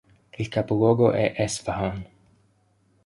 Il 0.39 0.47
capoluogo 0.49 1.11
è 1.11 1.35
Esfahan. 1.37 2.03